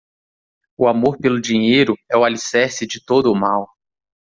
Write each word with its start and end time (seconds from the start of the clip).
O 0.79 0.87
amor 0.87 1.19
pelo 1.19 1.39
dinheiro 1.39 1.95
é 2.09 2.17
o 2.17 2.23
alicerce 2.23 2.87
de 2.87 2.99
todo 3.05 3.31
o 3.31 3.35
mal. 3.35 3.69